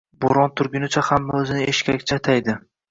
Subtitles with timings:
[0.23, 2.63] Boʻron turgunicha hamma oʻzini eshkakchi ataydi